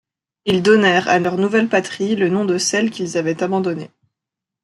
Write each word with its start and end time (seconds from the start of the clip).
Ils 0.45 0.63
donnèrent 0.63 1.07
à 1.09 1.19
leur 1.19 1.37
nouvelle 1.37 1.69
patrie, 1.69 2.15
le 2.15 2.27
nom 2.27 2.43
de 2.43 2.57
celle 2.57 2.89
qu'ils 2.89 3.19
avaient 3.19 3.43
abandonnée. 3.43 3.91